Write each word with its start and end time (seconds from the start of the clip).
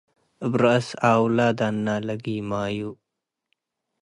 እብ 0.45 0.53
ረአስ 0.61 0.87
አውለ 1.09 1.37
ደነ 1.57 1.87
ለጊማዩ 2.05 2.77